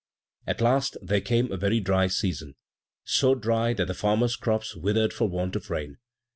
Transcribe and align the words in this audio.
At 0.47 0.61
last, 0.61 0.97
there 1.03 1.21
came 1.21 1.51
a 1.51 1.57
very 1.57 1.79
dry 1.79 2.07
season, 2.07 2.55
so 3.03 3.35
dry 3.35 3.73
that 3.75 3.85
the 3.85 3.93
farmer's 3.93 4.35
crops 4.35 4.75
withered 4.75 5.13
for 5.13 5.29
want 5.29 5.55
of 5.55 5.69
rain. 5.69 5.97